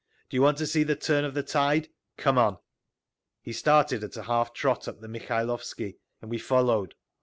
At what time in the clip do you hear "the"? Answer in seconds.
0.81-0.95, 1.35-1.43, 4.99-5.07